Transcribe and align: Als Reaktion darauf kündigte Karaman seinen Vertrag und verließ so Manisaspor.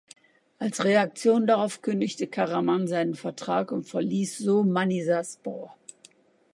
Als 0.57 0.83
Reaktion 0.83 1.45
darauf 1.45 1.83
kündigte 1.83 2.25
Karaman 2.25 2.87
seinen 2.87 3.13
Vertrag 3.13 3.71
und 3.71 3.83
verließ 3.87 4.35
so 4.39 4.63
Manisaspor. 4.63 5.77